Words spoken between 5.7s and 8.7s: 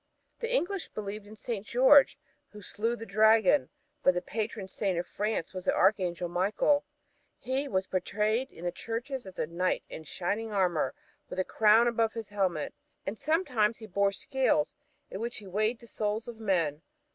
Archangel Michael. He was portrayed in